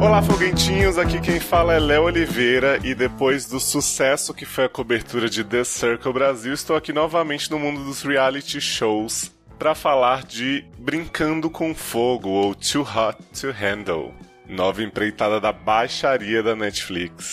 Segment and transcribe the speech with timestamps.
[0.00, 0.96] Olá, foguentinhos!
[0.96, 5.44] Aqui quem fala é Léo Oliveira e depois do sucesso que foi a cobertura de
[5.44, 11.50] The Circle Brasil, estou aqui novamente no mundo dos reality shows para falar de Brincando
[11.50, 14.14] com Fogo ou Too Hot to Handle,
[14.48, 17.32] nova empreitada da baixaria da Netflix.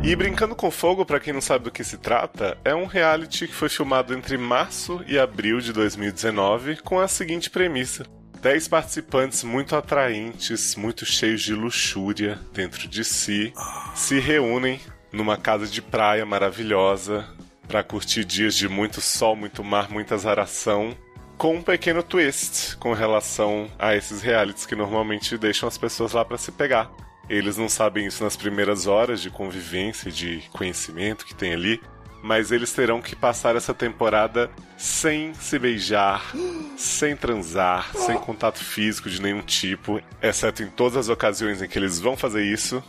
[0.00, 3.48] E Brincando com Fogo, para quem não sabe do que se trata, é um reality
[3.48, 8.06] que foi filmado entre março e abril de 2019 com a seguinte premissa:
[8.44, 13.54] 10 participantes muito atraentes, muito cheios de luxúria dentro de si,
[13.94, 14.78] se reúnem
[15.10, 17.26] numa casa de praia maravilhosa
[17.66, 20.94] para curtir dias de muito sol, muito mar, muita azaração,
[21.38, 26.22] com um pequeno twist com relação a esses realities que normalmente deixam as pessoas lá
[26.22, 26.90] para se pegar.
[27.30, 31.80] Eles não sabem isso nas primeiras horas de convivência, de conhecimento que tem ali,
[32.24, 36.32] mas eles terão que passar essa temporada sem se beijar,
[36.74, 41.78] sem transar, sem contato físico de nenhum tipo, exceto em todas as ocasiões em que
[41.78, 42.82] eles vão fazer isso.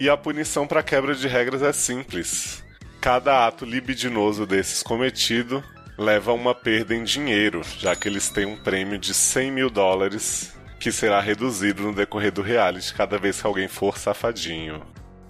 [0.00, 2.64] E a punição para quebra de regras é simples.
[3.00, 5.62] Cada ato libidinoso desses cometido
[5.96, 9.70] leva a uma perda em dinheiro, já que eles têm um prêmio de 100 mil
[9.70, 14.82] dólares que será reduzido no decorrer do reality cada vez que alguém for safadinho.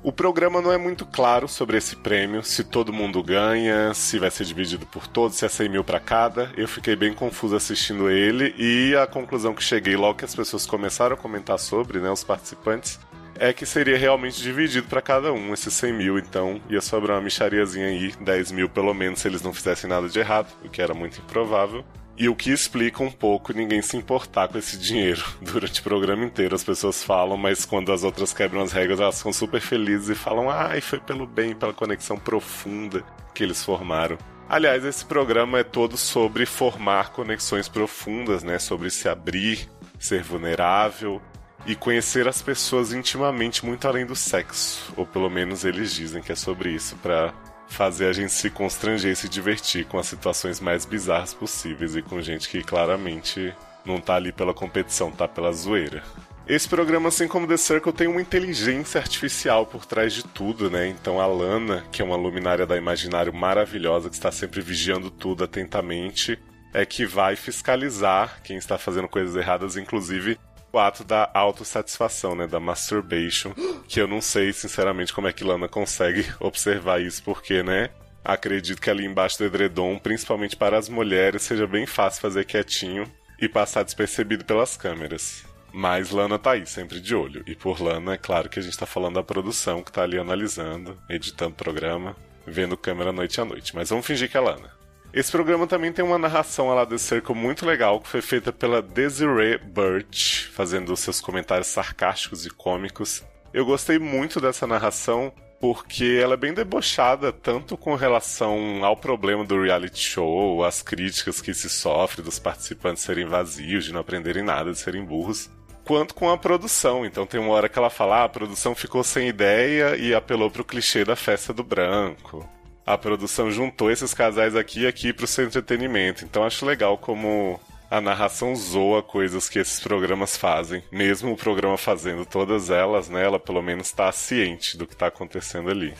[0.02, 4.30] O programa não é muito claro sobre esse prêmio, se todo mundo ganha, se vai
[4.30, 6.50] ser dividido por todos, se é 100 mil para cada.
[6.56, 10.64] Eu fiquei bem confuso assistindo ele e a conclusão que cheguei logo que as pessoas
[10.64, 12.98] começaram a comentar sobre, né, os participantes,
[13.38, 17.22] é que seria realmente dividido para cada um esses 100 mil, então ia sobrar uma
[17.22, 20.80] michariazinha aí, 10 mil pelo menos se eles não fizessem nada de errado, o que
[20.80, 21.84] era muito improvável.
[22.20, 25.24] E o que explica um pouco ninguém se importar com esse dinheiro.
[25.40, 29.16] Durante o programa inteiro as pessoas falam, mas quando as outras quebram as regras, elas
[29.16, 33.02] ficam super felizes e falam: ai, foi pelo bem, pela conexão profunda
[33.34, 34.18] que eles formaram.
[34.46, 38.58] Aliás, esse programa é todo sobre formar conexões profundas, né?
[38.58, 39.66] Sobre se abrir,
[39.98, 41.22] ser vulnerável
[41.64, 44.92] e conhecer as pessoas intimamente muito além do sexo.
[44.94, 47.32] Ou pelo menos eles dizem que é sobre isso, para
[47.70, 52.02] fazer a gente se constranger e se divertir com as situações mais bizarras possíveis e
[52.02, 53.54] com gente que claramente
[53.84, 56.02] não tá ali pela competição, tá pela zoeira.
[56.46, 60.88] Esse programa, assim como The Circle, tem uma inteligência artificial por trás de tudo, né?
[60.88, 65.44] Então a Lana, que é uma luminária da Imaginário maravilhosa, que está sempre vigiando tudo
[65.44, 66.38] atentamente,
[66.74, 70.38] é que vai fiscalizar quem está fazendo coisas erradas, inclusive
[70.72, 72.46] o ato da autossatisfação, né?
[72.46, 73.52] Da masturbation.
[73.88, 77.90] Que eu não sei, sinceramente, como é que Lana consegue observar isso, porque, né?
[78.24, 83.10] Acredito que ali embaixo do edredom, principalmente para as mulheres, seja bem fácil fazer quietinho
[83.40, 85.44] e passar despercebido pelas câmeras.
[85.72, 87.42] Mas Lana tá aí, sempre de olho.
[87.46, 90.18] E por Lana, é claro que a gente tá falando da produção que tá ali
[90.18, 92.16] analisando, editando o programa,
[92.46, 93.74] vendo câmera noite a noite.
[93.74, 94.79] Mas vamos fingir que é Lana.
[95.12, 98.80] Esse programa também tem uma narração lá do Circle muito legal, que foi feita pela
[98.80, 103.24] Desiree Birch, fazendo seus comentários sarcásticos e cômicos.
[103.52, 109.44] Eu gostei muito dessa narração porque ela é bem debochada, tanto com relação ao problema
[109.44, 114.44] do reality show, as críticas que se sofre dos participantes serem vazios, de não aprenderem
[114.44, 115.50] nada, de serem burros,
[115.84, 117.04] quanto com a produção.
[117.04, 120.52] Então tem uma hora que ela fala: ah, a produção ficou sem ideia e apelou
[120.52, 122.48] pro clichê da festa do branco
[122.94, 126.24] a produção juntou esses casais aqui e aqui pro seu entretenimento.
[126.24, 130.82] Então acho legal como a narração zoa coisas que esses programas fazem.
[130.92, 135.08] Mesmo o programa fazendo todas elas, né, ela pelo menos está ciente do que está
[135.08, 135.92] acontecendo ali.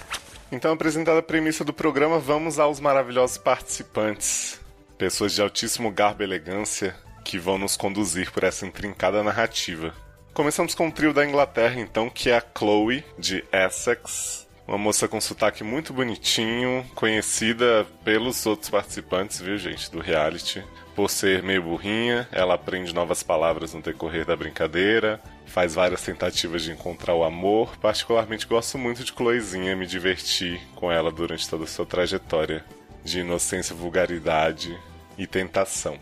[0.52, 4.60] Então, apresentada a premissa do programa, vamos aos maravilhosos participantes.
[4.98, 9.94] Pessoas de altíssimo garbo e elegância que vão nos conduzir por essa intrincada narrativa.
[10.34, 15.08] Começamos com o trio da Inglaterra, então, que é a Chloe, de Essex, uma moça
[15.08, 20.62] com sotaque muito bonitinho, conhecida pelos outros participantes, viu, gente, do reality.
[20.94, 26.62] Por ser meio burrinha, ela aprende novas palavras no decorrer da brincadeira, faz várias tentativas
[26.62, 27.76] de encontrar o amor.
[27.78, 32.64] Particularmente gosto muito de Chloezinha, me diverti com ela durante toda a sua trajetória
[33.02, 34.78] de inocência, vulgaridade
[35.19, 35.98] e tentação.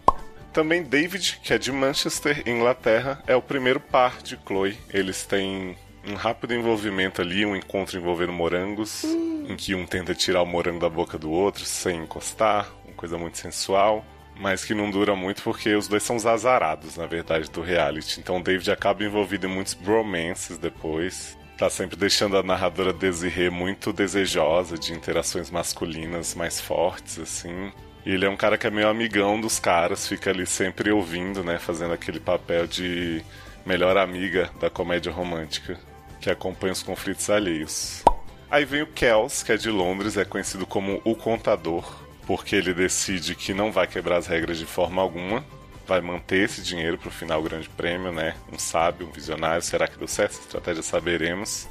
[0.52, 4.76] Também David, que é de Manchester, Inglaterra, é o primeiro par de Chloe.
[4.92, 5.74] Eles têm
[6.08, 9.46] um rápido envolvimento ali, um encontro envolvendo morangos, hum.
[9.48, 13.18] em que um tenta tirar o morango da boca do outro sem encostar, uma coisa
[13.18, 14.04] muito sensual,
[14.40, 18.20] mas que não dura muito porque os dois são os azarados, na verdade, do reality.
[18.20, 21.36] Então o David acaba envolvido em muitos bromances depois.
[21.58, 27.72] Tá sempre deixando a narradora Desiree muito desejosa de interações masculinas mais fortes, assim.
[28.06, 31.42] E ele é um cara que é meio amigão dos caras, fica ali sempre ouvindo,
[31.42, 31.58] né?
[31.58, 33.24] Fazendo aquele papel de
[33.66, 35.76] melhor amiga da comédia romântica
[36.20, 38.02] que acompanha os conflitos alheios.
[38.50, 41.84] Aí vem o Kells, que é de Londres, é conhecido como o contador,
[42.26, 45.44] porque ele decide que não vai quebrar as regras de forma alguma.
[45.86, 48.34] vai manter esse dinheiro pro final grande prêmio, né?
[48.52, 49.62] Um sábio, um visionário.
[49.62, 50.82] Será que deu certo essa estratégia?
[50.82, 51.66] Saberemos.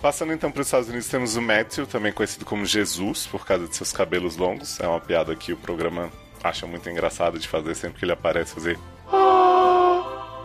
[0.00, 3.66] Passando então para os Estados Unidos, temos o Matthew, também conhecido como Jesus, por causa
[3.66, 4.78] de seus cabelos longos.
[4.78, 6.12] É uma piada que o programa
[6.42, 8.78] acha muito engraçado de fazer sempre que ele aparece, fazer.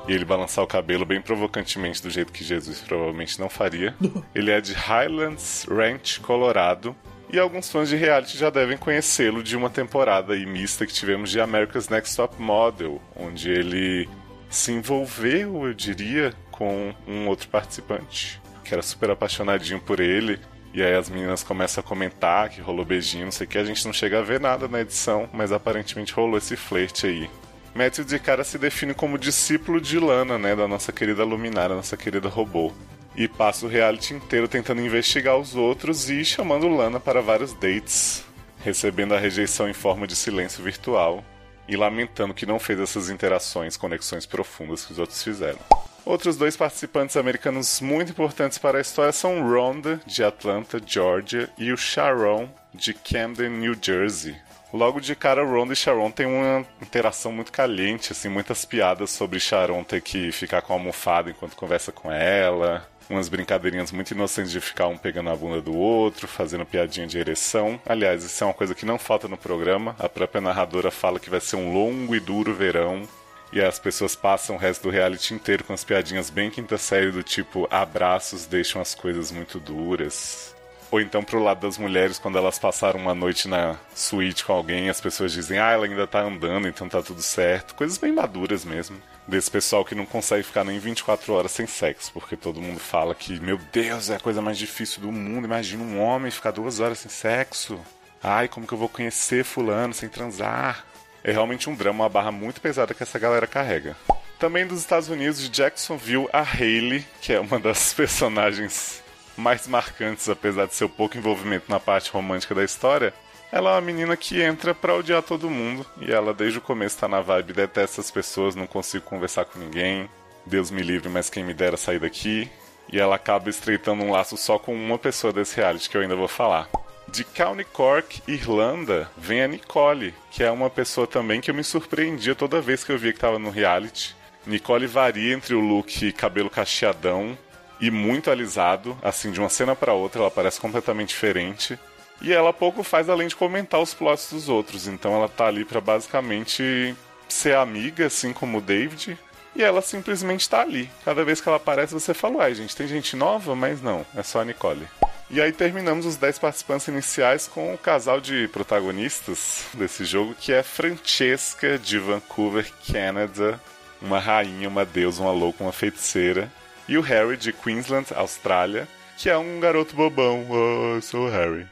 [0.07, 3.95] E ele balançar o cabelo bem provocantemente, do jeito que Jesus provavelmente não faria.
[4.35, 6.93] Ele é de Highlands Ranch, Colorado.
[7.31, 11.31] E alguns fãs de reality já devem conhecê-lo de uma temporada aí mista que tivemos
[11.31, 14.07] de America's Next Top Model, onde ele
[14.49, 20.39] se envolveu, eu diria, com um outro participante que era super apaixonadinho por ele.
[20.73, 23.57] E aí as meninas começam a comentar que rolou beijinho, não sei o que.
[23.57, 27.29] A gente não chega a ver nada na edição, mas aparentemente rolou esse flerte aí.
[27.75, 31.97] Matthew de cara se define como discípulo de Lana, né, da nossa querida Luminária, nossa
[31.97, 32.71] querida robô.
[33.15, 38.23] E passa o reality inteiro tentando investigar os outros e chamando Lana para vários dates,
[38.63, 41.23] recebendo a rejeição em forma de silêncio virtual
[41.67, 45.59] e lamentando que não fez essas interações, conexões profundas que os outros fizeram.
[46.05, 51.71] Outros dois participantes americanos muito importantes para a história são Rhonda, de Atlanta, Georgia, e
[51.71, 54.35] o Sharon, de Camden, New Jersey.
[54.73, 59.39] Logo de cara, Rhonda e Sharon têm uma interação muito caliente, assim, muitas piadas sobre
[59.39, 64.51] Sharon ter que ficar com a almofada enquanto conversa com ela, umas brincadeirinhas muito inocentes
[64.51, 67.79] de ficar um pegando a bunda do outro, fazendo piadinha de ereção.
[67.85, 69.95] Aliás, isso é uma coisa que não falta no programa.
[69.99, 73.07] A própria narradora fala que vai ser um longo e duro verão
[73.51, 77.11] e as pessoas passam o resto do reality inteiro com as piadinhas bem quinta série
[77.11, 80.52] do tipo abraços deixam as coisas muito duras.
[80.93, 84.91] Ou então pro lado das mulheres, quando elas passaram uma noite na suíte com alguém,
[84.91, 87.73] as pessoas dizem, ah, ela ainda tá andando, então tá tudo certo.
[87.73, 89.01] Coisas bem maduras mesmo.
[89.27, 93.15] Desse pessoal que não consegue ficar nem 24 horas sem sexo, porque todo mundo fala
[93.15, 95.45] que, meu Deus, é a coisa mais difícil do mundo.
[95.45, 97.79] Imagina um homem ficar duas horas sem sexo.
[98.21, 100.85] Ai, como que eu vou conhecer fulano sem transar?
[101.23, 103.97] É realmente um drama, uma barra muito pesada que essa galera carrega.
[104.37, 109.02] Também dos Estados Unidos, de Jacksonville, a Hayley, que é uma das personagens
[109.37, 113.13] mais marcantes, apesar de seu pouco envolvimento na parte romântica da história,
[113.51, 115.85] ela é uma menina que entra pra odiar todo mundo.
[116.01, 119.59] E ela, desde o começo, tá na vibe, detesta as pessoas, não consigo conversar com
[119.59, 120.09] ninguém.
[120.45, 122.49] Deus me livre, mas quem me dera sair daqui.
[122.91, 126.15] E ela acaba estreitando um laço só com uma pessoa desse reality, que eu ainda
[126.15, 126.67] vou falar.
[127.07, 131.63] De County Cork, Irlanda, vem a Nicole, que é uma pessoa também que eu me
[131.63, 134.15] surpreendia toda vez que eu via que estava no reality.
[134.47, 137.37] Nicole varia entre o look cabelo cacheadão
[137.83, 141.77] e muito alisado, assim, de uma cena para outra, ela parece completamente diferente.
[142.21, 145.65] E ela pouco faz além de comentar os plots dos outros, então ela tá ali
[145.65, 146.95] para basicamente
[147.27, 149.17] ser amiga, assim como o David,
[149.53, 150.89] e ela simplesmente tá ali.
[151.03, 153.53] Cada vez que ela aparece, você fala, uai, gente, tem gente nova?
[153.53, 154.87] Mas não, é só a Nicole.
[155.29, 160.53] E aí terminamos os 10 participantes iniciais com o casal de protagonistas desse jogo, que
[160.53, 163.59] é Francesca de Vancouver, Canadá,
[164.01, 166.49] uma rainha, uma deusa, uma louca, uma feiticeira,
[166.87, 168.87] e o Harry de Queensland, Austrália,
[169.17, 170.45] que é um garoto bobão.
[170.49, 171.67] Oh, eu sou o Harry.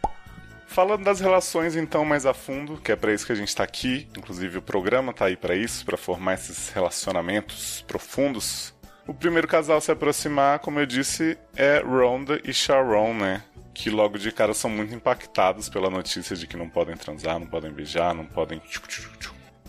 [0.67, 3.63] Falando das relações então mais a fundo, que é para isso que a gente está
[3.63, 8.73] aqui, inclusive o programa tá aí para isso, para formar esses relacionamentos profundos
[9.07, 13.43] o primeiro casal a se aproximar, como eu disse, é Rhonda e Sharon, né?
[13.73, 17.47] Que logo de cara são muito impactados pela notícia de que não podem transar, não
[17.47, 18.61] podem beijar, não podem.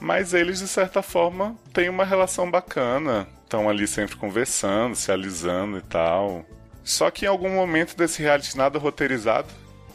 [0.00, 3.26] Mas eles, de certa forma, têm uma relação bacana.
[3.44, 6.44] Estão ali sempre conversando, se alisando e tal.
[6.84, 9.48] Só que em algum momento desse reality nada roteirizado,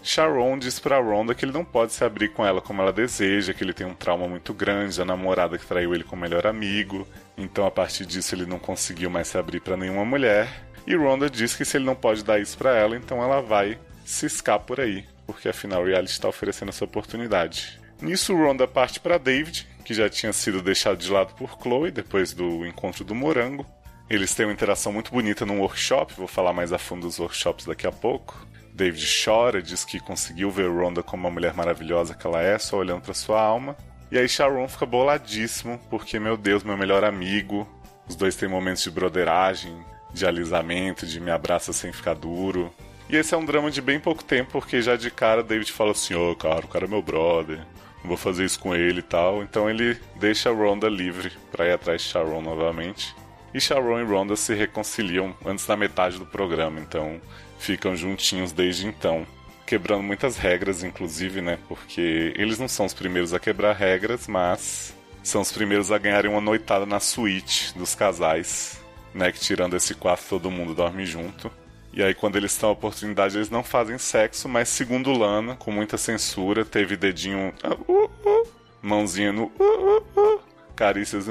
[0.08, 3.54] Sharon diz pra Rhonda que ele não pode se abrir com ela como ela deseja,
[3.54, 7.06] que ele tem um trauma muito grande, a namorada que traiu ele como melhor amigo,
[7.38, 10.48] então a partir disso ele não conseguiu mais se abrir para nenhuma mulher.
[10.86, 13.78] E Rhonda diz que se ele não pode dar isso para ela, então ela vai
[14.06, 17.78] ciscar por aí, porque afinal o reality está oferecendo essa oportunidade.
[18.02, 22.34] Nisso, Rhonda parte para David, que já tinha sido deixado de lado por Chloe depois
[22.34, 23.66] do encontro do morango.
[24.10, 27.66] Eles têm uma interação muito bonita num workshop, vou falar mais a fundo dos workshops
[27.66, 28.46] daqui a pouco.
[28.74, 32.76] David chora, diz que conseguiu ver Rhonda como uma mulher maravilhosa que ela é, só
[32.76, 33.78] olhando para sua alma.
[34.12, 37.66] E aí Sharon fica boladíssimo, porque, meu Deus, meu melhor amigo.
[38.10, 39.74] Os dois têm momentos de broderagem,
[40.14, 42.74] de alisamento, de me abraça sem ficar duro.
[43.10, 45.92] E esse é um drama de bem pouco tempo, porque já de cara David fala
[45.92, 47.66] assim: Ô, oh, cara, o cara é meu brother,
[48.08, 49.44] vou fazer isso com ele e tal.
[49.44, 53.16] Então ele deixa a Rhonda livre para ir atrás de Sharon novamente.
[53.54, 57.20] E Sharon e Rhonda se reconciliam antes da metade do programa, então
[57.58, 59.26] ficam juntinhos desde então.
[59.66, 61.58] Quebrando muitas regras, inclusive, né?
[61.68, 66.32] Porque eles não são os primeiros a quebrar regras, mas são os primeiros a ganharem
[66.32, 68.82] uma noitada na suíte dos casais,
[69.14, 69.32] né?
[69.32, 71.52] Que tirando esse quarto todo mundo dorme junto.
[71.98, 75.72] E aí, quando eles têm a oportunidade, eles não fazem sexo, mas segundo Lana, com
[75.72, 77.52] muita censura, teve dedinho.
[77.64, 78.48] Uh, uh, uh,
[78.80, 79.46] mãozinha no.
[79.46, 80.40] Uh, uh, uh,
[80.76, 81.26] carícias.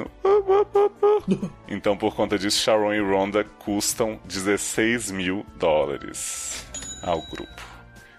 [1.69, 6.67] Então, por conta disso, Sharon e Ronda custam 16 mil dólares
[7.01, 7.63] ao grupo.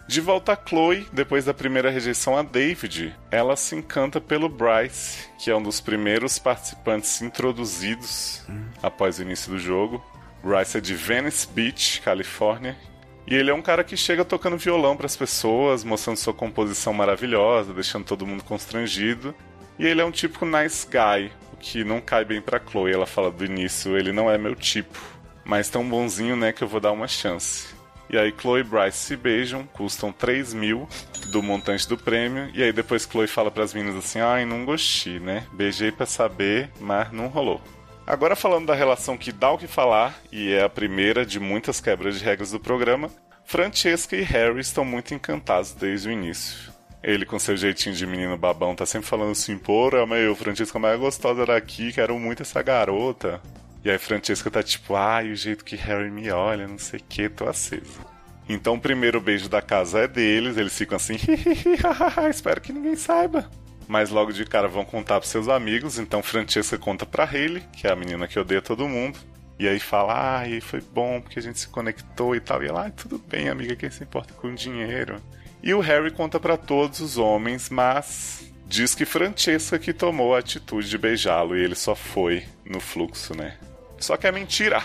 [0.08, 5.28] De volta a Chloe, depois da primeira rejeição a David, ela se encanta pelo Bryce,
[5.38, 8.42] que é um dos primeiros participantes introduzidos
[8.82, 10.02] após o início do jogo.
[10.44, 12.78] Bryce é de Venice Beach, Califórnia,
[13.26, 16.94] e ele é um cara que chega tocando violão para as pessoas, mostrando sua composição
[16.94, 19.36] maravilhosa, deixando todo mundo constrangido.
[19.78, 22.94] E ele é um típico nice guy, o que não cai bem pra Chloe.
[22.94, 24.98] Ela fala do início, ele não é meu tipo,
[25.44, 27.76] mas tão bonzinho, né, que eu vou dar uma chance.
[28.10, 30.88] E aí Chloe e Bryce se beijam, custam 3 mil
[31.30, 32.50] do montante do prêmio.
[32.54, 35.46] E aí depois Chloe fala pras meninas assim, ai, não gostei, né?
[35.52, 37.62] Beijei pra saber, mas não rolou.
[38.08, 41.82] Agora falando da relação que dá o que falar, e é a primeira de muitas
[41.82, 43.12] quebras de regras do programa,
[43.44, 46.72] Francesca e Harry estão muito encantados desde o início.
[47.04, 50.98] Ele, com seu jeitinho de menino babão, tá sempre falando assim: Porra, meu, Francesca mais
[50.98, 53.42] gostosa daqui, quero muito essa garota.
[53.84, 57.04] E aí Francesca tá tipo: Ai, o jeito que Harry me olha, não sei o
[57.04, 58.00] que, tô acesa.
[58.48, 61.18] Então o primeiro beijo da casa é deles, eles ficam assim:
[62.30, 63.50] Espero que ninguém saiba
[63.88, 65.98] mas logo de cara vão contar pros seus amigos.
[65.98, 69.18] Então Francesca conta pra Hayley, que é a menina que odeia todo mundo.
[69.60, 72.64] E aí fala, ah, foi bom porque a gente se conectou e tal.
[72.64, 75.22] E ela, ah, tudo bem, amiga, quem se importa com dinheiro?
[75.64, 80.40] E o Harry conta para todos os homens, mas diz que Francesca que tomou a
[80.40, 83.58] atitude de beijá-lo e ele só foi no fluxo, né?
[83.98, 84.84] Só que é mentira.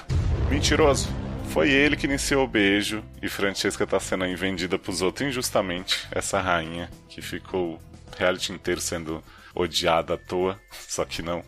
[0.48, 1.08] Mentiroso.
[1.50, 6.08] Foi ele que iniciou o beijo e Francesca tá sendo aí vendida pros outros injustamente,
[6.10, 7.78] essa rainha que ficou
[8.16, 9.22] reality inteiro sendo
[9.54, 11.44] odiada à toa, só que não.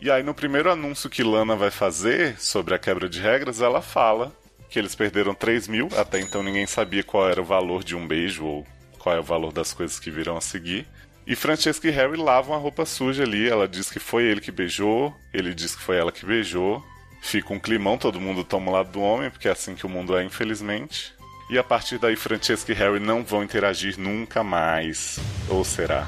[0.00, 3.82] E aí no primeiro anúncio que Lana vai fazer sobre a quebra de regras, ela
[3.82, 4.32] fala
[4.68, 8.06] que eles perderam 3 mil, até então ninguém sabia qual era o valor de um
[8.06, 8.66] beijo ou
[8.98, 10.86] qual é o valor das coisas que virão a seguir.
[11.26, 14.50] E Francesca e Harry lavam a roupa suja ali, ela diz que foi ele que
[14.50, 16.82] beijou, ele diz que foi ela que beijou.
[17.20, 19.88] Fica um climão, todo mundo toma o lado do homem, porque é assim que o
[19.88, 21.12] mundo é, infelizmente.
[21.50, 25.18] E a partir daí, Francesca e Harry não vão interagir nunca mais.
[25.48, 26.06] Ou será?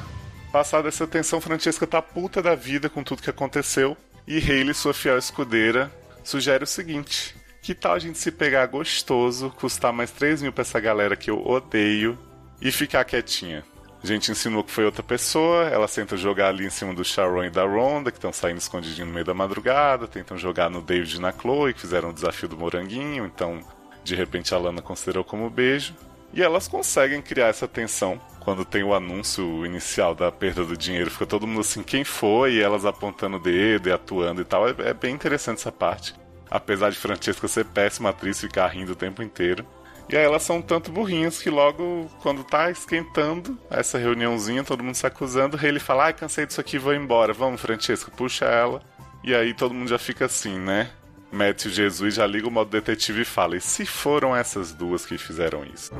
[0.53, 3.97] Passada essa tensão, Francesca tá puta da vida com tudo que aconteceu.
[4.27, 5.91] E Hayley, sua fiel escudeira,
[6.23, 10.63] sugere o seguinte: que tal a gente se pegar gostoso, custar mais 3 mil pra
[10.63, 12.19] essa galera que eu odeio
[12.61, 13.65] e ficar quietinha?
[14.03, 17.45] A gente ensinou que foi outra pessoa, ela tenta jogar ali em cima do Sharon
[17.45, 21.17] e da Ronda, que estão saindo escondidinho no meio da madrugada, tentam jogar no David
[21.17, 23.61] e na Chloe, que fizeram o desafio do moranguinho, então
[24.11, 25.95] de repente a Lana considerou como beijo.
[26.33, 31.11] E elas conseguem criar essa tensão quando tem o anúncio inicial da perda do dinheiro.
[31.11, 32.55] Fica todo mundo assim, quem foi?
[32.55, 34.69] E elas apontando o dedo e atuando e tal.
[34.69, 36.15] É, é bem interessante essa parte.
[36.51, 39.65] Apesar de Francesca ser péssima atriz, ficar rindo o tempo inteiro.
[40.09, 44.97] E aí elas são tanto burrinhas que logo, quando tá esquentando essa reuniãozinha, todo mundo
[44.97, 47.33] se acusando, ele fala, ai, cansei disso aqui, vou embora.
[47.33, 48.83] Vamos, Francesca, puxa ela.
[49.23, 50.91] E aí todo mundo já fica assim, né?
[51.33, 55.17] Matthew Jesus já liga o modo detetive e fala: e se foram essas duas que
[55.17, 55.93] fizeram isso?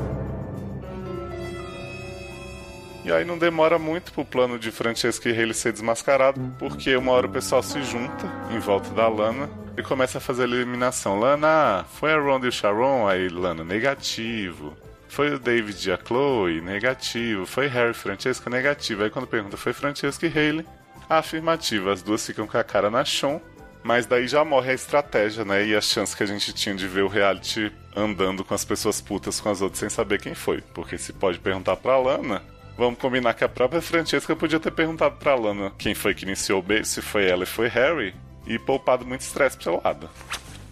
[3.05, 7.13] E aí não demora muito pro plano de Francesca e Haley ser desmascarado, porque uma
[7.13, 11.19] hora o pessoal se junta em volta da Lana e começa a fazer a eliminação.
[11.19, 13.09] Lana, foi a Ronda e o Sharon?
[13.09, 14.77] Aí Lana, negativo.
[15.09, 16.61] Foi o David e a Chloe?
[16.61, 17.47] Negativo.
[17.47, 18.51] Foi Harry e Francesca?
[18.51, 19.03] Negativo.
[19.03, 20.67] Aí quando pergunta, foi Francesca e Haley?
[21.09, 21.93] Afirmativa.
[21.93, 23.41] As duas ficam com a cara na chão
[23.83, 25.65] mas daí já morre a estratégia, né?
[25.65, 29.01] E a chance que a gente tinha de ver o reality andando com as pessoas
[29.01, 30.61] putas com as outras sem saber quem foi.
[30.75, 32.43] Porque se pode perguntar pra Lana,
[32.77, 36.61] vamos combinar que a própria Francesca podia ter perguntado pra Lana quem foi que iniciou
[36.61, 38.15] o beijo, se foi ela e foi Harry,
[38.47, 40.09] e poupado muito estresse pro lado.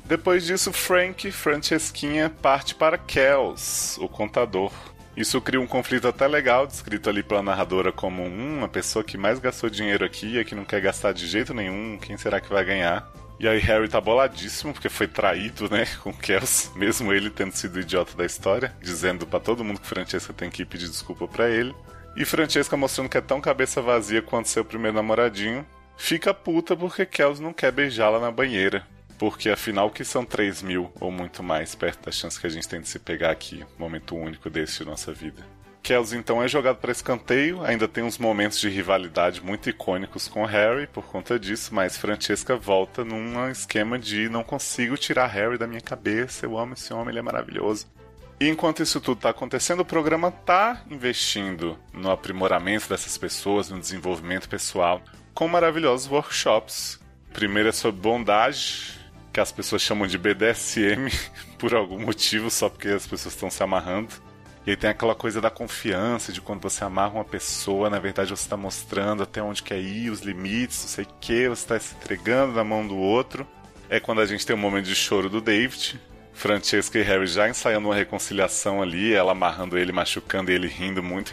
[0.05, 4.73] Depois disso, Frank, Francesquinha, parte para Kels, o contador.
[5.19, 9.41] Isso cria um conflito até legal, descrito ali pela narradora como uma pessoa que mais
[9.41, 12.65] gastou dinheiro aqui e que não quer gastar de jeito nenhum, quem será que vai
[12.65, 13.05] ganhar?
[13.41, 17.75] E aí Harry tá boladíssimo, porque foi traído, né, com Kels, mesmo ele tendo sido
[17.75, 21.51] o idiota da história, dizendo para todo mundo que Francesca tem que pedir desculpa para
[21.51, 21.75] ele.
[22.17, 27.05] E Francesca mostrando que é tão cabeça vazia quanto seu primeiro namoradinho, fica puta porque
[27.05, 28.87] Kels não quer beijá-la na banheira.
[29.19, 32.69] Porque afinal, que são 3 mil ou muito mais, perto da chance que a gente
[32.69, 35.45] tem de se pegar aqui, momento único desse de nossa vida.
[35.83, 40.45] Kells então é jogado para escanteio, ainda tem uns momentos de rivalidade muito icônicos com
[40.45, 45.67] Harry por conta disso, mas Francesca volta num esquema de não consigo tirar Harry da
[45.67, 47.87] minha cabeça, eu amo esse homem, ele é maravilhoso.
[48.41, 53.81] E enquanto isso tudo está acontecendo, o programa está investindo no aprimoramento dessas pessoas, no
[53.81, 55.03] desenvolvimento pessoal,
[55.35, 57.01] com maravilhosos workshops.
[57.33, 58.98] Primeiro é sobre bondade,
[59.39, 61.09] que as pessoas chamam de BDSM
[61.59, 64.13] por algum motivo, só porque as pessoas estão se amarrando.
[64.67, 68.31] E aí tem aquela coisa da confiança, de quando você amarra uma pessoa, na verdade
[68.31, 71.79] você está mostrando até onde quer ir, os limites, não sei o que, você está
[71.79, 73.47] se entregando na mão do outro.
[73.89, 76.01] É quando a gente tem um momento de choro do David,
[76.33, 81.31] Francesca e Harry já ensaiando uma reconciliação ali, ela amarrando ele, machucando ele, rindo muito.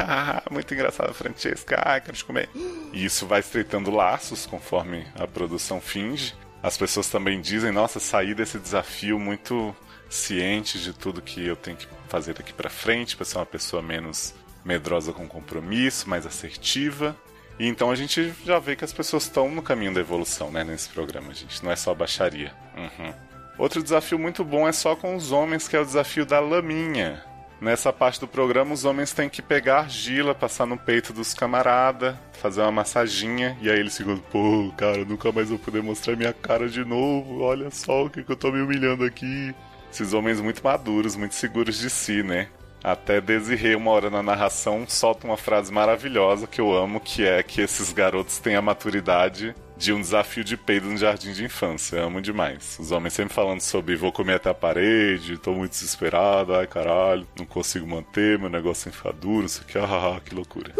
[0.50, 2.48] muito engraçado, Francesca, ai, quero te comer.
[2.94, 6.34] E isso vai estreitando laços conforme a produção finge.
[6.62, 9.74] As pessoas também dizem, nossa, saí desse desafio muito
[10.08, 13.82] ciente de tudo que eu tenho que fazer daqui para frente, para ser uma pessoa
[13.82, 17.16] menos medrosa com compromisso, mais assertiva.
[17.58, 20.62] E então a gente já vê que as pessoas estão no caminho da evolução, né,
[20.62, 21.64] nesse programa, gente.
[21.64, 22.52] Não é só baixaria.
[22.76, 23.12] Uhum.
[23.58, 27.22] Outro desafio muito bom é só com os homens, que é o desafio da laminha.
[27.62, 32.18] Nessa parte do programa, os homens têm que pegar argila, passar no peito dos camarada,
[32.32, 36.32] fazer uma massaginha, e aí eles ficam, pô, cara, nunca mais vou poder mostrar minha
[36.32, 39.54] cara de novo, olha só o que, que eu tô me humilhando aqui.
[39.92, 42.48] Esses homens muito maduros, muito seguros de si, né?
[42.82, 47.44] Até Desirê, uma hora na narração, solta uma frase maravilhosa que eu amo, que é
[47.44, 51.96] que esses garotos têm a maturidade de um desafio de peido no jardim de infância.
[51.96, 52.78] Eu amo demais.
[52.78, 57.26] Os homens sempre falando sobre vou comer até a parede, tô muito desesperado, ai caralho,
[57.36, 60.72] não consigo manter, meu negócio enfaduro, isso aqui, ah, que loucura.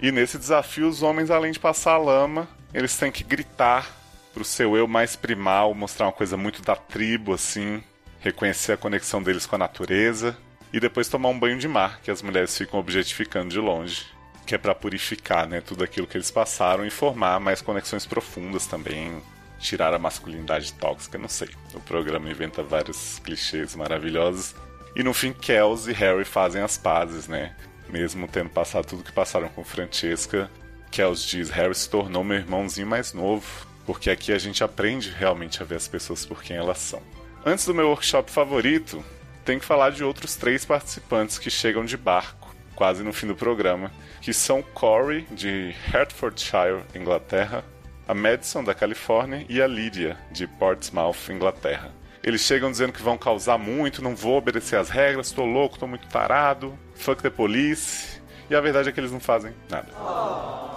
[0.00, 3.90] E nesse desafio, os homens, além de passar a lama, eles têm que gritar
[4.32, 7.82] pro seu eu mais primal, mostrar uma coisa muito da tribo, assim,
[8.20, 10.36] reconhecer a conexão deles com a natureza
[10.72, 14.06] e depois tomar um banho de mar, que as mulheres ficam objetificando de longe,
[14.46, 18.66] que é para purificar, né, tudo aquilo que eles passaram e formar mais conexões profundas
[18.66, 19.22] também,
[19.58, 21.48] tirar a masculinidade tóxica, não sei.
[21.72, 24.54] O programa inventa vários clichês maravilhosos
[24.94, 27.54] e no fim Kels e Harry fazem as pazes, né?
[27.88, 30.50] Mesmo tendo passado tudo que passaram com Francesca,
[30.90, 35.62] Kels diz: Harry se tornou meu irmãozinho mais novo, porque aqui a gente aprende realmente
[35.62, 37.02] a ver as pessoas por quem elas são.
[37.44, 39.04] Antes do meu workshop favorito,
[39.44, 42.43] tem que falar de outros três participantes que chegam de barco,
[42.74, 43.90] quase no fim do programa,
[44.20, 47.64] que são Corey, de Hertfordshire, Inglaterra,
[48.06, 51.92] a Madison, da Califórnia, e a Lydia, de Portsmouth, Inglaterra.
[52.22, 55.86] Eles chegam dizendo que vão causar muito, não vou obedecer às regras, tô louco, tô
[55.86, 58.22] muito tarado, fuck the police.
[58.48, 59.88] E a verdade é que eles não fazem nada.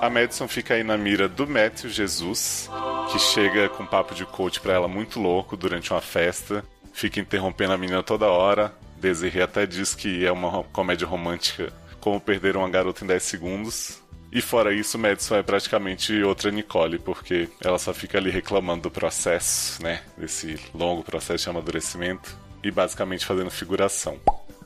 [0.01, 2.69] A Madison fica aí na mira do Matthew Jesus,
[3.11, 6.63] que chega com papo de coach pra ela muito louco durante uma festa
[6.97, 8.73] fica interrompendo a menina toda hora.
[8.99, 11.71] Desirê até diz que é uma comédia romântica
[12.07, 14.01] como perder uma garota em 10 segundos.
[14.31, 18.91] E fora isso, Madison é praticamente outra Nicole, porque ela só fica ali reclamando do
[18.91, 20.01] processo, né?
[20.17, 24.17] Desse longo processo de amadurecimento e basicamente fazendo figuração.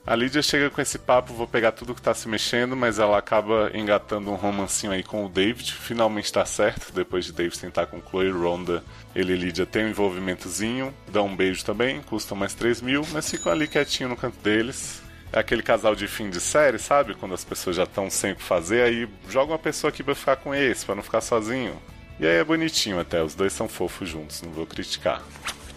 [0.06, 3.17] A Lídia chega com esse papo, vou pegar tudo que tá se mexendo, mas ela
[3.17, 5.73] acaba engatando um romancinho aí com o David.
[5.73, 8.84] Finalmente tá certo, depois de David tentar com Chloe Ronda,
[9.15, 13.30] ele e Lídia tem um envolvimentozinho, dão um beijo também, custa mais 3 mil, mas
[13.30, 15.00] ficam ali quietinho no canto deles.
[15.34, 17.13] É aquele casal de fim de série, sabe?
[17.15, 20.13] Quando as pessoas já estão sem o que fazer, aí joga uma pessoa aqui pra
[20.13, 21.76] ficar com esse, pra não ficar sozinho.
[22.20, 25.24] E aí é bonitinho até, os dois são fofos juntos, não vou criticar.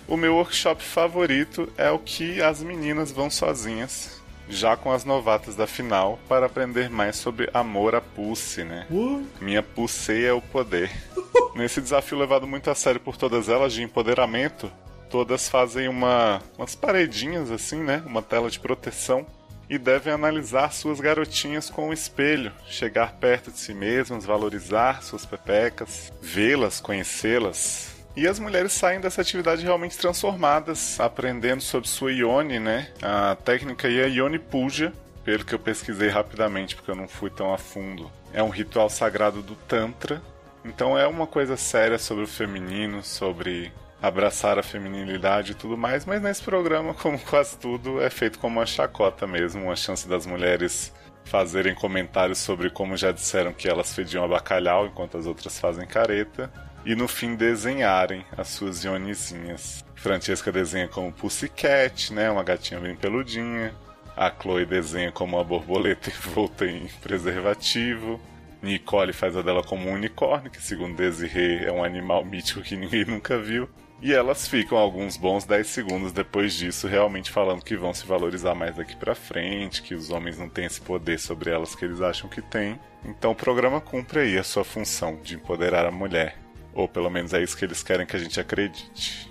[0.07, 5.57] O meu workshop favorito é o que as meninas vão sozinhas, já com as novatas
[5.57, 8.87] da final, para aprender mais sobre amor a Pussy, né?
[8.91, 9.25] Uh.
[9.41, 10.91] Minha Pussy é o poder.
[11.55, 14.71] Nesse desafio levado muito a sério por todas elas de empoderamento,
[15.09, 18.03] todas fazem uma, umas paredinhas assim, né?
[18.05, 19.25] Uma tela de proteção
[19.69, 25.25] e devem analisar suas garotinhas com o espelho, chegar perto de si mesmas, valorizar suas
[25.25, 32.61] pepecas, vê-las, conhecê-las, e as mulheres saem dessa atividade realmente transformadas, aprendendo sobre sua Ione,
[32.61, 32.89] né?
[33.03, 34.93] A técnica aí é Ione Puja,
[35.25, 38.09] pelo que eu pesquisei rapidamente, porque eu não fui tão a fundo.
[38.33, 40.23] É um ritual sagrado do Tantra,
[40.65, 43.73] então é uma coisa séria sobre o feminino, sobre
[44.07, 48.61] abraçar a feminilidade e tudo mais, mas nesse programa, como quase tudo, é feito como
[48.61, 50.93] uma chacota mesmo, uma chance das mulheres
[51.25, 55.87] fazerem comentários sobre como já disseram que elas fediam a bacalhau enquanto as outras fazem
[55.87, 56.53] careta
[56.85, 59.83] e no fim desenharem as suas ionizinhas.
[59.95, 63.75] Francesca desenha como Pussycat, né, uma gatinha bem peludinha.
[64.15, 68.21] A Chloe desenha como uma borboleta envolta em preservativo.
[68.63, 72.77] Nicole faz a dela como um unicórnio, que segundo Desiree é um animal mítico que
[72.77, 73.67] ninguém nunca viu.
[74.03, 78.55] E elas ficam alguns bons 10 segundos depois disso realmente falando que vão se valorizar
[78.55, 82.01] mais daqui para frente, que os homens não têm esse poder sobre elas que eles
[82.01, 82.79] acham que têm.
[83.05, 86.37] Então o programa cumpre aí a sua função de empoderar a mulher.
[86.75, 89.31] Ou pelo menos é isso que eles querem que a gente acredite.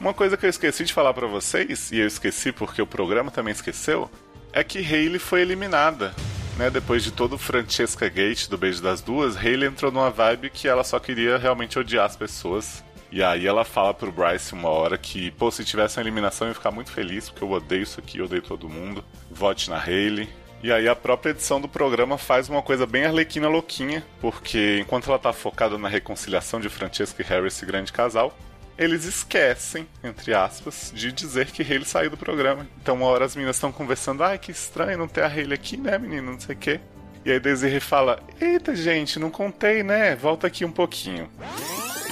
[0.00, 3.30] Uma coisa que eu esqueci de falar para vocês, e eu esqueci porque o programa
[3.30, 4.10] também esqueceu,
[4.52, 6.12] é que Hayley foi eliminada.
[6.58, 10.50] Né, depois de todo o Francesca Gate do Beijo das Duas, Hayley entrou numa vibe
[10.50, 12.84] que ela só queria realmente odiar as pessoas.
[13.12, 16.52] E aí ela fala pro Bryce uma hora que, pô, se tivesse uma eliminação eu
[16.52, 19.04] ia ficar muito feliz, porque eu odeio isso aqui, eu odeio todo mundo.
[19.30, 20.30] Vote na Hayley.
[20.62, 25.10] E aí a própria edição do programa faz uma coisa bem arlequina louquinha, porque enquanto
[25.10, 28.34] ela tá focada na reconciliação de Francesca e Harry, esse grande casal,
[28.78, 32.66] eles esquecem, entre aspas, de dizer que Hayley saiu do programa.
[32.80, 35.76] Então uma hora as meninas estão conversando, ai que estranho não ter a Hayley aqui,
[35.76, 36.80] né menino, não sei o quê.
[37.26, 40.16] E aí Desiree fala, eita gente, não contei, né?
[40.16, 41.28] Volta aqui um pouquinho.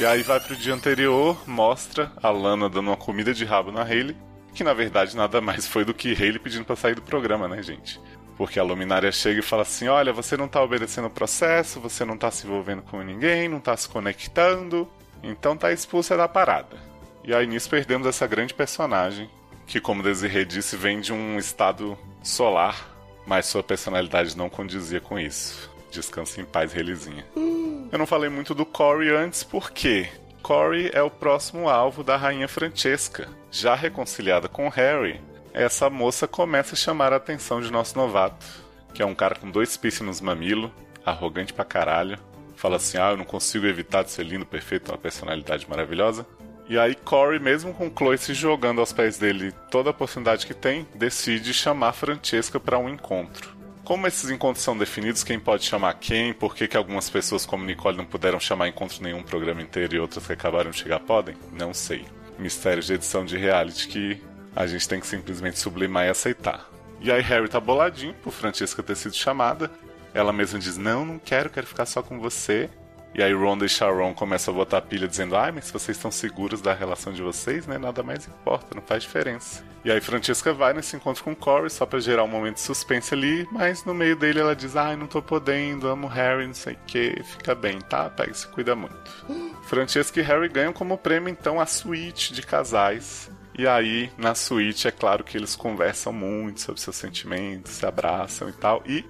[0.00, 3.82] E aí vai pro dia anterior, mostra a Lana dando uma comida de rabo na
[3.82, 4.16] Hayley,
[4.54, 7.62] que na verdade nada mais foi do que Hayley pedindo para sair do programa, né,
[7.62, 8.00] gente?
[8.34, 12.02] Porque a luminária chega e fala assim: olha, você não tá obedecendo o processo, você
[12.02, 14.88] não tá se envolvendo com ninguém, não tá se conectando,
[15.22, 16.78] então tá expulsa da parada.
[17.22, 19.28] E aí nisso perdemos essa grande personagem,
[19.66, 22.88] que como Desiree disse, vem de um estado solar,
[23.26, 25.69] mas sua personalidade não condizia com isso.
[25.90, 27.26] Descanse em paz, Relizinha.
[27.36, 30.08] Eu não falei muito do Corey antes porque
[30.42, 33.28] Corey é o próximo alvo da rainha Francesca.
[33.50, 35.20] Já reconciliada com Harry,
[35.52, 38.46] essa moça começa a chamar a atenção de nosso novato,
[38.94, 40.70] que é um cara com dois piercing nos mamilos,
[41.04, 42.18] arrogante pra caralho.
[42.54, 46.24] Fala assim: ah, eu não consigo evitar de ser lindo, perfeito, uma personalidade maravilhosa.
[46.68, 50.54] E aí Corey, mesmo com Chloe se jogando aos pés dele toda a oportunidade que
[50.54, 53.59] tem, decide chamar Francesca para um encontro.
[53.90, 57.64] Como esses encontros são definidos, quem pode chamar quem, por que, que algumas pessoas como
[57.64, 61.34] Nicole não puderam chamar encontro nenhum programa inteiro e outras que acabaram de chegar podem?
[61.50, 62.06] Não sei.
[62.38, 64.22] Mistérios de edição de reality que
[64.54, 66.70] a gente tem que simplesmente sublimar e aceitar.
[67.00, 69.68] E aí Harry tá boladinho por Francesca ter sido chamada.
[70.14, 72.70] Ela mesma diz: Não, não quero, quero ficar só com você.
[73.14, 76.10] E aí Ronda e Sharon começam a botar pilha dizendo: Ai, mas se vocês estão
[76.10, 77.76] seguros da relação de vocês, né?
[77.76, 79.64] Nada mais importa, não faz diferença.
[79.84, 83.14] E aí Francesca vai nesse encontro com Corey só para gerar um momento de suspense
[83.14, 86.74] ali, mas no meio dele ela diz: Ai, não tô podendo, amo Harry, não sei
[86.74, 88.08] o que, fica bem, tá?
[88.10, 89.26] Pega e se cuida muito.
[89.62, 93.30] Francesca e Harry ganham como prêmio então a suíte de casais.
[93.58, 98.48] E aí, na suíte, é claro que eles conversam muito sobre seus sentimentos, se abraçam
[98.48, 98.82] e tal.
[98.86, 99.04] E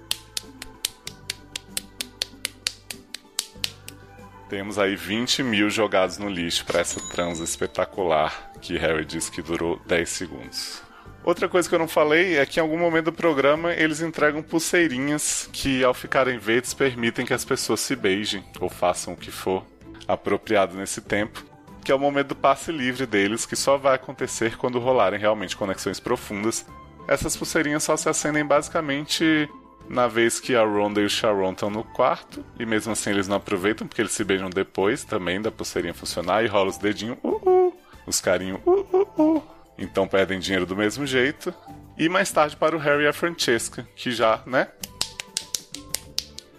[4.51, 9.41] Temos aí 20 mil jogados no lixo para essa transa espetacular que Harry disse que
[9.41, 10.83] durou 10 segundos.
[11.23, 14.43] Outra coisa que eu não falei é que em algum momento do programa eles entregam
[14.43, 19.31] pulseirinhas que, ao ficarem verdes, permitem que as pessoas se beijem ou façam o que
[19.31, 19.65] for
[20.05, 21.45] apropriado nesse tempo,
[21.81, 25.55] que é o momento do passe livre deles, que só vai acontecer quando rolarem realmente
[25.55, 26.65] conexões profundas.
[27.07, 29.49] Essas pulseirinhas só se acendem basicamente
[29.89, 33.27] na vez que a Ronda e o Sharon estão no quarto, e mesmo assim eles
[33.27, 37.17] não aproveitam, porque eles se beijam depois também da pulseirinha funcionar, e rola os dedinhos,
[37.23, 37.73] uh, uh,
[38.05, 39.43] os carinhos, uh, uh, uh.
[39.77, 41.53] Então perdem dinheiro do mesmo jeito.
[41.97, 44.67] E mais tarde para o Harry e a Francesca, que já, né?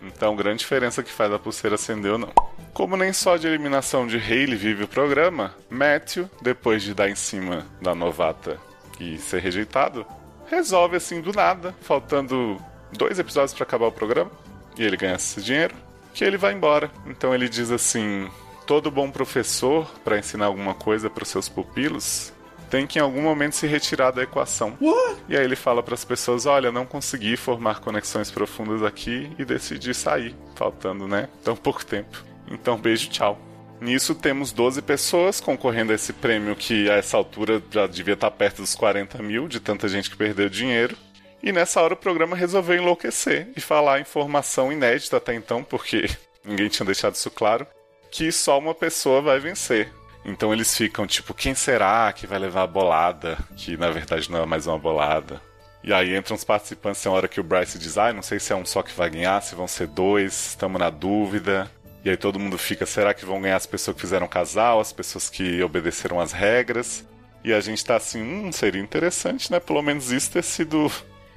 [0.03, 2.33] Então, grande diferença que faz a pulseira acender ou não.
[2.73, 7.15] Como nem só de eliminação de Hayley vive o programa, Matthew, depois de dar em
[7.15, 8.59] cima da novata
[8.99, 10.07] e ser rejeitado,
[10.47, 12.61] resolve assim do nada, faltando
[12.93, 14.31] dois episódios para acabar o programa
[14.77, 15.75] e ele ganha esse dinheiro,
[16.15, 16.91] que ele vai embora.
[17.07, 18.29] Então ele diz assim:
[18.67, 22.33] todo bom professor, para ensinar alguma coisa para os seus pupilos,
[22.71, 24.77] tem que em algum momento se retirar da equação.
[24.81, 25.23] What?
[25.29, 29.45] E aí ele fala para as pessoas: olha, não consegui formar conexões profundas aqui e
[29.45, 31.29] decidi sair, faltando, né?
[31.45, 32.25] Tão pouco tempo.
[32.51, 33.39] Então, beijo, tchau.
[33.81, 38.31] Nisso temos 12 pessoas concorrendo a esse prêmio que a essa altura já devia estar
[38.31, 40.97] perto dos 40 mil, de tanta gente que perdeu dinheiro.
[41.43, 46.09] E nessa hora o programa resolveu enlouquecer e falar informação inédita até então, porque
[46.45, 47.67] ninguém tinha deixado isso claro,
[48.11, 49.93] que só uma pessoa vai vencer.
[50.25, 53.37] Então eles ficam tipo, quem será que vai levar a bolada?
[53.57, 55.43] Que na verdade não é mais uma bolada.
[55.83, 58.53] E aí entram os participantes, tem hora que o Bryce diz, ah, não sei se
[58.53, 61.69] é um só que vai ganhar, se vão ser dois, estamos na dúvida.
[62.05, 64.93] E aí todo mundo fica, será que vão ganhar as pessoas que fizeram casal, as
[64.93, 67.05] pessoas que obedeceram as regras?
[67.43, 69.59] E a gente tá assim, hum, seria interessante, né?
[69.59, 70.91] Pelo menos isso ter sido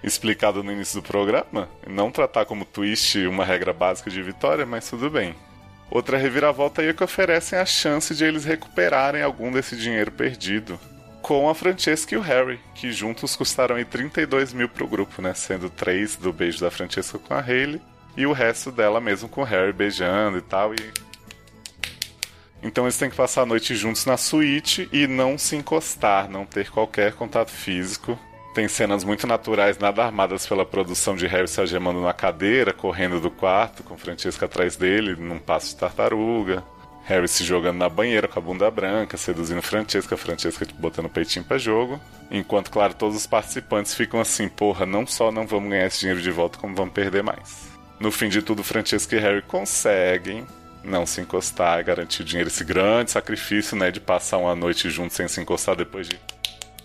[0.03, 1.69] explicado no início do programa.
[1.87, 5.35] Não tratar como twist uma regra básica de vitória, mas tudo bem.
[5.89, 10.79] Outra reviravolta aí é que oferecem a chance de eles recuperarem algum desse dinheiro perdido.
[11.21, 15.33] Com a Francesca e o Harry, que juntos custaram aí 32 mil pro grupo, né?
[15.33, 17.81] Sendo três do beijo da Francesca com a Hayley
[18.15, 20.73] e o resto dela mesmo com o Harry beijando e tal.
[20.73, 21.05] E
[22.61, 26.45] então eles têm que passar a noite juntos na suíte e não se encostar, não
[26.45, 28.19] ter qualquer contato físico.
[28.55, 33.19] Tem cenas muito naturais, nada armadas pela produção de Harry se agemando na cadeira, correndo
[33.19, 36.63] do quarto, com Francesca atrás dele, num passo de tartaruga.
[37.03, 41.09] Harry se jogando na banheira com a bunda branca, seduzindo Francesca, Francesca tipo, botando o
[41.09, 41.99] peitinho pra jogo.
[42.31, 46.21] Enquanto, claro, todos os participantes ficam assim, porra, não só não vamos ganhar esse dinheiro
[46.21, 47.67] de volta, como vamos perder mais.
[47.99, 50.47] No fim de tudo, Francesca e Harry conseguem,
[50.81, 52.47] não se encostar garantir o dinheiro.
[52.47, 56.17] Esse grande sacrifício, né, de passar uma noite junto sem se encostar depois de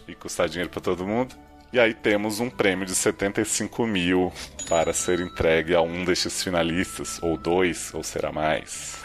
[0.09, 1.37] e custar dinheiro para todo mundo.
[1.73, 4.33] E aí temos um prêmio de 75 mil
[4.69, 8.99] para ser entregue a um destes finalistas, ou dois, ou será mais.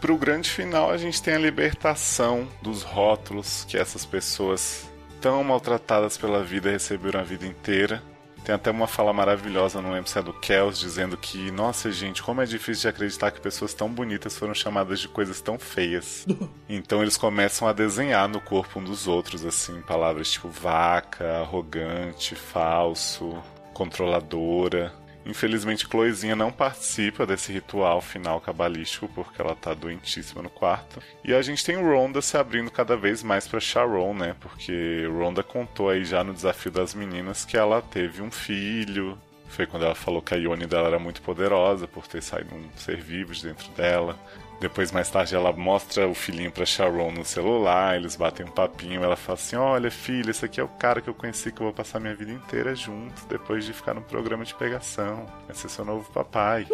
[0.00, 5.42] Para o grande final, a gente tem a libertação dos rótulos que essas pessoas tão
[5.42, 8.02] maltratadas pela vida receberam a vida inteira
[8.44, 12.22] tem até uma fala maravilhosa, não lembro se é do Kels, dizendo que, nossa gente,
[12.22, 16.26] como é difícil de acreditar que pessoas tão bonitas foram chamadas de coisas tão feias.
[16.68, 22.34] então eles começam a desenhar no corpo um dos outros, assim, palavras tipo vaca, arrogante,
[22.34, 23.36] falso,
[23.72, 24.92] controladora.
[25.24, 31.00] Infelizmente, Chloezinha não participa desse ritual final cabalístico porque ela tá doentíssima no quarto.
[31.24, 34.34] E a gente tem Ronda se abrindo cada vez mais para Sharon, né?
[34.40, 39.16] Porque Ronda contou aí já no desafio das meninas que ela teve um filho.
[39.48, 42.68] Foi quando ela falou que a Ione dela era muito poderosa por ter saído um
[42.74, 44.18] ser vivo de dentro dela.
[44.62, 49.02] Depois, mais tarde, ela mostra o filhinho pra Sharon no celular, eles batem um papinho,
[49.02, 51.64] ela fala assim: Olha, filho, esse aqui é o cara que eu conheci que eu
[51.64, 55.26] vou passar minha vida inteira junto, depois de ficar no programa de pegação.
[55.48, 56.68] Vai ser seu novo papai.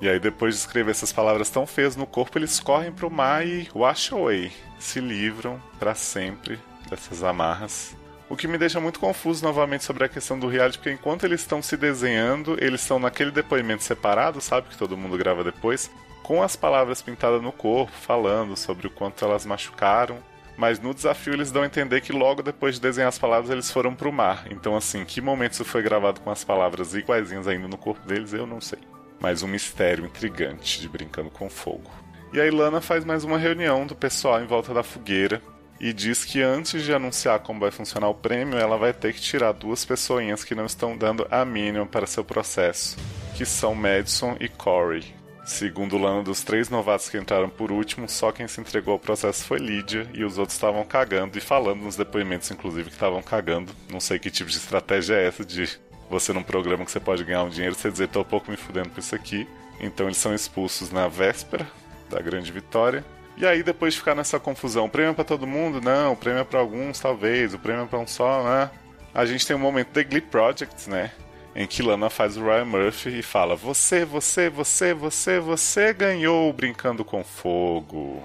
[0.00, 3.46] E aí, depois de escrever essas palavras tão feias no corpo, eles correm pro mar
[3.46, 4.50] e wash away.
[4.78, 7.94] Se livram para sempre dessas amarras.
[8.28, 11.40] O que me deixa muito confuso novamente sobre a questão do reality, porque enquanto eles
[11.40, 14.68] estão se desenhando, eles estão naquele depoimento separado, sabe?
[14.68, 15.90] Que todo mundo grava depois
[16.22, 20.18] com as palavras pintadas no corpo, falando sobre o quanto elas machucaram.
[20.56, 23.70] Mas no desafio eles dão a entender que logo depois de desenhar as palavras eles
[23.70, 24.46] foram pro mar.
[24.50, 28.32] Então, assim, que momento isso foi gravado com as palavras iguaizinhas ainda no corpo deles,
[28.32, 28.78] eu não sei.
[29.20, 31.90] Mas um mistério intrigante de Brincando com Fogo.
[32.32, 35.42] E a Ilana faz mais uma reunião do pessoal em volta da fogueira
[35.80, 39.20] e diz que antes de anunciar como vai funcionar o prêmio, ela vai ter que
[39.20, 42.96] tirar duas pessoinhas que não estão dando a mínima para seu processo,
[43.34, 48.32] que são Madison e Corey, Segundo Lana, dos três novatos que entraram por último, só
[48.32, 51.96] quem se entregou ao processo foi Lídia e os outros estavam cagando e falando nos
[51.96, 53.70] depoimentos, inclusive, que estavam cagando.
[53.90, 55.68] Não sei que tipo de estratégia é essa de
[56.08, 58.56] você num programa que você pode ganhar um dinheiro, você dizer, tô um pouco me
[58.56, 59.46] fudendo por isso aqui.
[59.78, 61.66] Então eles são expulsos na véspera
[62.08, 63.04] da grande vitória.
[63.36, 65.80] E aí, depois de ficar nessa confusão, o prêmio é pra todo mundo?
[65.80, 68.70] Não, o prêmio é pra alguns, talvez, o prêmio é pra um só, né?
[69.12, 71.10] A gente tem um momento The Glee Project, né?
[71.54, 76.52] em que Lana faz o Ryan Murphy e fala: Você, você, você, você, você ganhou
[76.52, 78.20] brincando com fogo.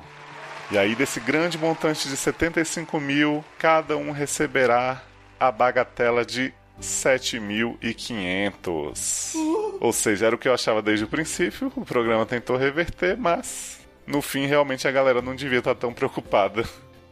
[0.72, 5.02] E aí, desse grande montante de 75 mil, cada um receberá
[5.40, 9.36] a bagatela de 7.500.
[9.36, 9.78] Uh.
[9.82, 11.72] Ou seja, era o que eu achava desde o princípio.
[11.76, 13.79] O programa tentou reverter, mas
[14.10, 16.64] no fim, realmente a galera não devia estar tão preocupada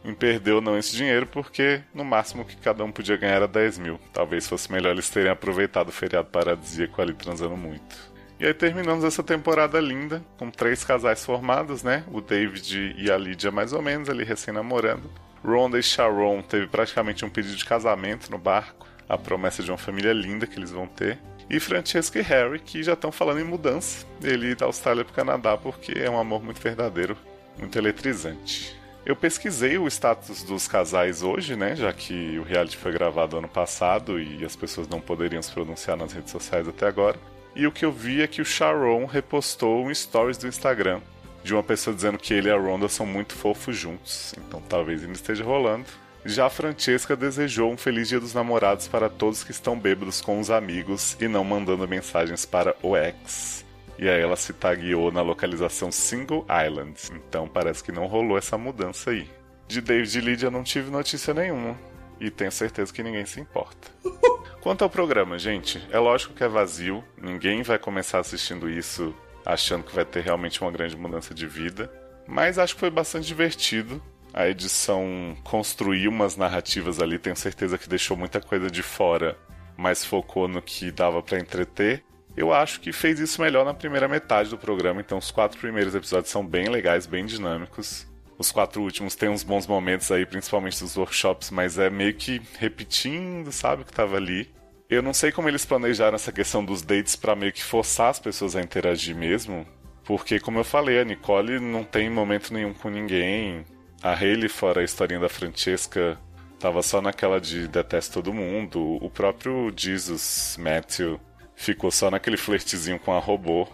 [0.04, 3.48] em perder ou não esse dinheiro, porque no máximo que cada um podia ganhar era
[3.48, 4.00] 10 mil.
[4.12, 7.96] Talvez fosse melhor eles terem aproveitado o feriado paradisíaco ali transando muito.
[8.40, 12.04] E aí terminamos essa temporada linda, com três casais formados, né?
[12.10, 15.10] O David e a Lydia mais ou menos, ali recém-namorando.
[15.44, 19.78] Ronda e Sharon teve praticamente um pedido de casamento no barco, a promessa de uma
[19.78, 21.18] família linda que eles vão ter.
[21.50, 24.06] E Francesca e Harry, que já estão falando em mudança.
[24.22, 27.16] Ele da Austrália para o Canadá, porque é um amor muito verdadeiro,
[27.58, 28.76] muito eletrizante.
[29.06, 31.74] Eu pesquisei o status dos casais hoje, né?
[31.74, 35.96] Já que o reality foi gravado ano passado e as pessoas não poderiam se pronunciar
[35.96, 37.18] nas redes sociais até agora.
[37.56, 41.00] E o que eu vi é que o Sharon repostou um stories do Instagram
[41.42, 44.34] de uma pessoa dizendo que ele e a Ronda são muito fofos juntos.
[44.36, 45.86] Então talvez ainda esteja rolando.
[46.28, 50.50] Já Francesca desejou um feliz dia dos namorados para todos que estão bêbados com os
[50.50, 53.64] amigos e não mandando mensagens para o ex.
[53.98, 57.00] E aí ela se tagueou na localização Single Island.
[57.14, 59.26] Então parece que não rolou essa mudança aí.
[59.66, 61.78] De David e Lydia não tive notícia nenhuma.
[62.20, 63.88] E tenho certeza que ninguém se importa.
[64.60, 67.02] Quanto ao programa, gente, é lógico que é vazio.
[67.16, 69.14] Ninguém vai começar assistindo isso
[69.46, 71.90] achando que vai ter realmente uma grande mudança de vida.
[72.26, 74.02] Mas acho que foi bastante divertido.
[74.38, 79.36] A edição construiu umas narrativas ali, tenho certeza que deixou muita coisa de fora,
[79.76, 82.04] mas focou no que dava para entreter.
[82.36, 85.92] Eu acho que fez isso melhor na primeira metade do programa, então os quatro primeiros
[85.92, 88.06] episódios são bem legais, bem dinâmicos.
[88.38, 92.40] Os quatro últimos têm uns bons momentos aí, principalmente dos workshops, mas é meio que
[92.60, 94.48] repetindo, sabe, o que tava ali.
[94.88, 98.20] Eu não sei como eles planejaram essa questão dos dates para meio que forçar as
[98.20, 99.66] pessoas a interagir mesmo,
[100.04, 103.66] porque, como eu falei, a Nicole não tem momento nenhum com ninguém.
[104.02, 106.16] A Hayley, fora a historinha da Francesca,
[106.60, 108.96] tava só naquela de detesto todo mundo.
[109.02, 111.20] O próprio Jesus Matthew
[111.56, 113.66] ficou só naquele flertezinho com a robô.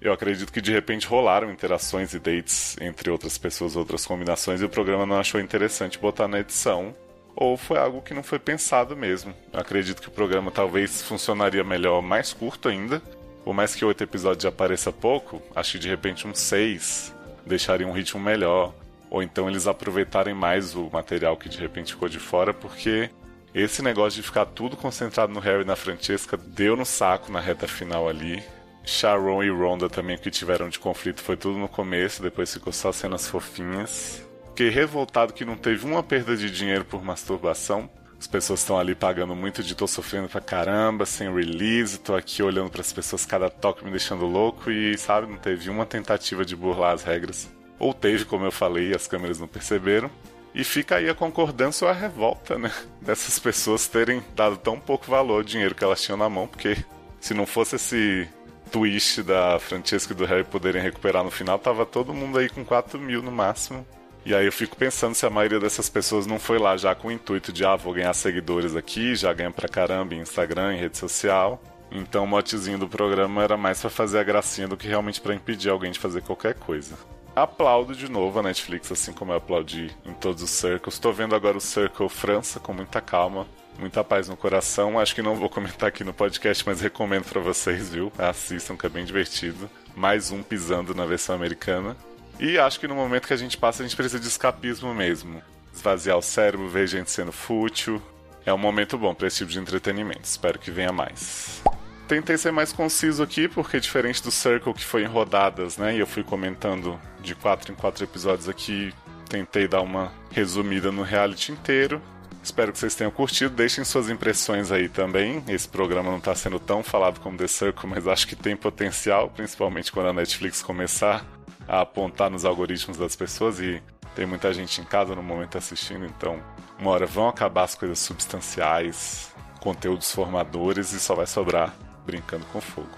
[0.00, 4.64] Eu acredito que de repente rolaram interações e dates entre outras pessoas, outras combinações, e
[4.64, 6.94] o programa não achou interessante botar na edição.
[7.34, 9.34] Ou foi algo que não foi pensado mesmo.
[9.52, 13.02] Eu acredito que o programa talvez funcionaria melhor mais curto ainda.
[13.44, 14.52] Por mais que oito episódios já
[14.92, 17.12] pouco, acho que de repente uns seis
[17.44, 18.72] deixaria um ritmo melhor.
[19.12, 23.10] Ou então eles aproveitarem mais o material que de repente ficou de fora, porque
[23.54, 27.38] esse negócio de ficar tudo concentrado no Harry e na Francesca deu no saco na
[27.38, 28.42] reta final ali.
[28.82, 32.90] Sharon e Rhonda também que tiveram de conflito foi tudo no começo, depois ficou só
[32.90, 34.26] cenas fofinhas.
[34.48, 37.90] Fiquei revoltado que não teve uma perda de dinheiro por masturbação.
[38.18, 42.42] As pessoas estão ali pagando muito de tô sofrendo pra caramba, sem release, tô aqui
[42.42, 46.46] olhando para as pessoas cada toque me deixando louco e, sabe, não teve uma tentativa
[46.46, 47.50] de burlar as regras.
[47.82, 50.08] Ou teve, como eu falei, as câmeras não perceberam.
[50.54, 52.70] E fica aí a concordância ou a revolta, né?
[53.02, 56.76] Dessas pessoas terem dado tão pouco valor ao dinheiro que elas tinham na mão, porque
[57.20, 58.28] se não fosse esse
[58.70, 62.64] twist da Francesca e do Harry poderem recuperar no final, tava todo mundo aí com
[62.64, 63.84] 4 mil no máximo.
[64.24, 67.08] E aí eu fico pensando se a maioria dessas pessoas não foi lá já com
[67.08, 70.78] o intuito de, ah, vou ganhar seguidores aqui, já ganha pra caramba em Instagram, em
[70.78, 71.60] rede social.
[71.90, 75.34] Então o motezinho do programa era mais para fazer a gracinha do que realmente para
[75.34, 76.94] impedir alguém de fazer qualquer coisa.
[77.34, 80.94] Aplaudo de novo a Netflix, assim como eu aplaudi em todos os Circles.
[80.94, 83.46] Estou vendo agora o Circle França com muita calma,
[83.78, 85.00] muita paz no coração.
[85.00, 88.12] Acho que não vou comentar aqui no podcast, mas recomendo para vocês, viu?
[88.18, 89.70] Assistam, que é bem divertido.
[89.96, 91.96] Mais um pisando na versão americana.
[92.38, 95.42] E acho que no momento que a gente passa, a gente precisa de escapismo mesmo.
[95.72, 98.00] Esvaziar o cérebro, ver gente sendo fútil.
[98.44, 100.24] É um momento bom para esse tipo de entretenimento.
[100.24, 101.62] Espero que venha mais.
[102.08, 105.96] Tentei ser mais conciso aqui, porque diferente do Circle que foi em rodadas, né?
[105.96, 108.92] E eu fui comentando de quatro em quatro episódios aqui,
[109.28, 112.02] tentei dar uma resumida no reality inteiro.
[112.42, 113.54] Espero que vocês tenham curtido.
[113.54, 115.42] Deixem suas impressões aí também.
[115.46, 119.30] Esse programa não está sendo tão falado como The Circle, mas acho que tem potencial,
[119.30, 121.24] principalmente quando a Netflix começar
[121.68, 123.80] a apontar nos algoritmos das pessoas e
[124.14, 126.38] tem muita gente em casa no momento assistindo, então
[126.78, 131.72] uma hora vão acabar as coisas substanciais, conteúdos formadores e só vai sobrar
[132.04, 132.88] brincando com fogo.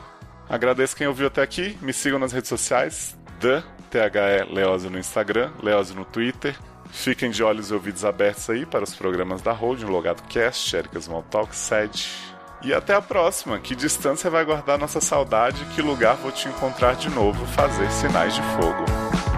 [0.49, 5.53] Agradeço quem ouviu até aqui, me sigam nas redes sociais, The THE Leose no Instagram,
[5.63, 6.57] Leose no Twitter.
[6.91, 10.99] Fiquem de olhos e ouvidos abertos aí para os programas da Hold, Logado Cast, Erika
[10.99, 12.09] Smalltalk, SED,
[12.63, 13.59] e até a próxima.
[13.59, 15.65] Que distância vai guardar nossa saudade?
[15.75, 17.45] Que lugar vou te encontrar de novo?
[17.47, 19.34] Fazer sinais de fogo.